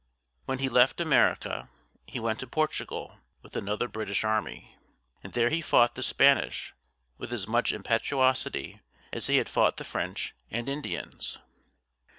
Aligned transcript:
When 0.45 0.57
he 0.57 0.67
left 0.67 0.99
America, 0.99 1.69
he 2.07 2.19
went 2.19 2.39
to 2.39 2.47
Portugal 2.47 3.19
with 3.43 3.55
another 3.55 3.87
British 3.87 4.23
army, 4.23 4.75
and 5.23 5.33
there 5.33 5.51
he 5.51 5.61
fought 5.61 5.93
the 5.93 6.01
Spanish 6.01 6.73
with 7.19 7.31
as 7.31 7.47
much 7.47 7.71
impetuosity 7.71 8.81
as 9.13 9.27
he 9.27 9.37
had 9.37 9.47
fought 9.47 9.77
the 9.77 9.83
French 9.83 10.33
and 10.49 10.67
Indians. 10.67 11.37